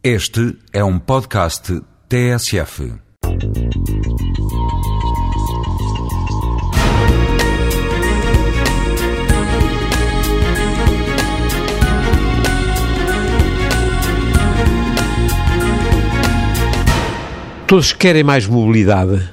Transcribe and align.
Este 0.00 0.56
é 0.72 0.84
um 0.84 0.96
podcast 0.96 1.82
TSF. 2.08 2.92
Todos 17.66 17.92
querem 17.92 18.22
mais 18.22 18.46
mobilidade, 18.46 19.28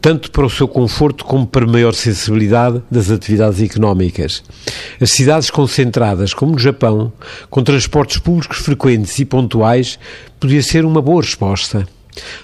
tanto 0.00 0.30
para 0.30 0.46
o 0.46 0.50
seu 0.50 0.68
conforto 0.68 1.24
como 1.24 1.46
para 1.46 1.66
maior 1.66 1.94
sensibilidade 1.94 2.82
das 2.90 3.10
atividades 3.10 3.60
económicas. 3.60 4.42
As 5.00 5.10
cidades 5.10 5.50
concentradas, 5.50 6.32
como 6.32 6.52
no 6.52 6.58
Japão, 6.58 7.12
com 7.50 7.62
transportes 7.62 8.18
públicos 8.18 8.58
frequentes 8.58 9.18
e 9.18 9.24
pontuais, 9.24 9.98
podia 10.38 10.62
ser 10.62 10.84
uma 10.84 11.02
boa 11.02 11.22
resposta. 11.22 11.86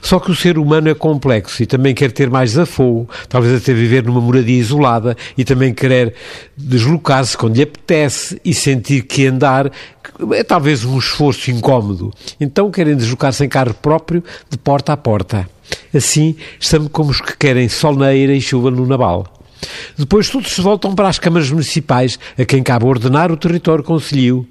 Só 0.00 0.20
que 0.20 0.30
o 0.30 0.34
ser 0.34 0.58
humano 0.58 0.88
é 0.88 0.94
complexo 0.94 1.62
e 1.62 1.66
também 1.66 1.94
quer 1.94 2.12
ter 2.12 2.30
mais 2.30 2.50
desafogo, 2.50 3.08
talvez 3.28 3.60
até 3.60 3.72
viver 3.72 4.05
numa 4.05 4.20
moradia 4.20 4.58
isolada 4.58 5.16
e 5.36 5.44
também 5.44 5.74
querer 5.74 6.14
deslocar-se 6.56 7.36
quando 7.36 7.56
lhe 7.56 7.62
apetece 7.62 8.41
e 8.44 8.55
sentir 8.55 9.02
que 9.02 9.27
andar 9.27 9.70
é 10.32 10.44
talvez 10.44 10.84
um 10.84 10.98
esforço 10.98 11.50
incómodo. 11.50 12.12
Então 12.41 12.70
querem 12.70 12.96
deslocar-se 12.96 13.44
em 13.44 13.48
carro 13.48 13.74
próprio 13.74 14.22
de 14.48 14.56
porta 14.56 14.92
a 14.92 14.96
porta. 14.96 15.48
Assim, 15.94 16.34
estamos 16.58 16.90
como 16.90 17.10
os 17.10 17.20
que 17.20 17.36
querem 17.36 17.68
sol 17.68 17.94
na 17.94 18.12
eira 18.12 18.34
e 18.34 18.40
chuva 18.40 18.70
no 18.70 18.86
naval. 18.86 19.33
Depois 19.96 20.28
todos 20.28 20.52
se 20.52 20.60
voltam 20.60 20.95
para 20.95 21.09
as 21.09 21.18
câmaras 21.18 21.50
municipais, 21.50 22.18
a 22.38 22.45
quem 22.45 22.62
cabe 22.62 22.86
ordenar 22.86 23.30
o 23.30 23.36
território 23.36 23.84
concelhio. 23.84 24.46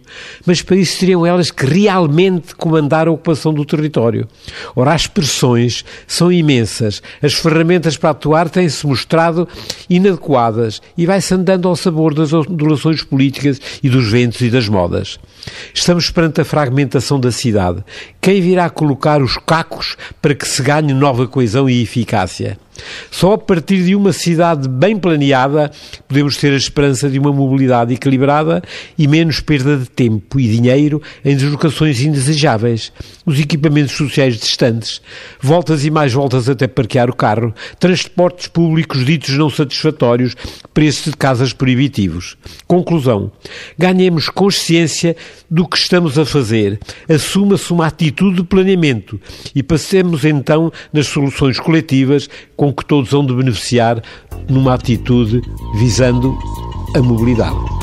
Mas 0.45 0.61
para 0.61 0.75
isso 0.75 0.99
teriam 0.99 1.25
elas 1.25 1.51
que 1.51 1.65
realmente 1.65 2.55
comandar 2.55 3.07
a 3.07 3.11
ocupação 3.11 3.53
do 3.53 3.65
território. 3.65 4.27
Ora, 4.75 4.93
as 4.93 5.07
pressões 5.07 5.83
são 6.07 6.31
imensas, 6.31 7.01
as 7.21 7.33
ferramentas 7.33 7.97
para 7.97 8.11
atuar 8.11 8.49
têm-se 8.49 8.85
mostrado 8.85 9.47
inadequadas 9.89 10.81
e 10.97 11.05
vai-se 11.05 11.33
andando 11.33 11.67
ao 11.67 11.75
sabor 11.75 12.13
das 12.13 12.33
ondulações 12.33 13.03
políticas 13.03 13.59
e 13.81 13.89
dos 13.89 14.09
ventos 14.09 14.41
e 14.41 14.49
das 14.49 14.67
modas. 14.67 15.19
Estamos 15.73 16.09
perante 16.09 16.41
a 16.41 16.45
fragmentação 16.45 17.19
da 17.19 17.31
cidade. 17.31 17.83
Quem 18.21 18.41
virá 18.41 18.69
colocar 18.69 19.21
os 19.21 19.37
cacos 19.37 19.97
para 20.21 20.35
que 20.35 20.47
se 20.47 20.61
ganhe 20.61 20.93
nova 20.93 21.27
coesão 21.27 21.69
e 21.69 21.81
eficácia? 21.81 22.57
Só 23.11 23.33
a 23.33 23.37
partir 23.37 23.83
de 23.83 23.95
uma 23.95 24.11
cidade 24.11 24.67
bem 24.67 24.97
planeada 24.97 25.71
podemos 26.07 26.37
ter 26.37 26.53
a 26.53 26.57
esperança 26.57 27.09
de 27.09 27.19
uma 27.19 27.31
mobilidade 27.31 27.93
equilibrada 27.93 28.61
e 28.97 29.07
menos 29.07 29.39
perda 29.39 29.77
de 29.77 29.89
tempo 29.89 30.39
e 30.39 30.47
dinheiro 30.47 31.01
em 31.23 31.35
deslocações 31.35 32.01
indesejáveis, 32.01 32.91
os 33.25 33.39
equipamentos 33.39 33.93
sociais 33.93 34.37
distantes, 34.37 35.01
voltas 35.41 35.85
e 35.85 35.91
mais 35.91 36.13
voltas 36.13 36.49
até 36.49 36.67
parquear 36.67 37.09
o 37.09 37.15
carro, 37.15 37.53
transportes 37.79 38.47
públicos 38.47 39.05
ditos 39.05 39.37
não 39.37 39.49
satisfatórios, 39.49 40.35
preços 40.73 41.11
de 41.11 41.17
casas 41.17 41.53
proibitivos. 41.53 42.37
Conclusão: 42.67 43.31
ganhemos 43.77 44.29
consciência 44.29 45.15
do 45.49 45.67
que 45.67 45.77
estamos 45.77 46.17
a 46.17 46.25
fazer, 46.25 46.79
assuma-se 47.07 47.71
uma 47.71 47.87
atitude 47.87 48.37
de 48.37 48.43
planeamento 48.43 49.19
e 49.55 49.61
passemos 49.61 50.25
então 50.25 50.71
nas 50.91 51.07
soluções 51.07 51.59
coletivas 51.59 52.29
com 52.63 52.71
que 52.71 52.85
todos 52.85 53.11
hão 53.13 53.25
de 53.25 53.33
beneficiar 53.33 54.01
numa 54.49 54.75
atitude 54.75 55.41
visando 55.75 56.37
a 56.95 57.01
mobilidade. 57.01 57.82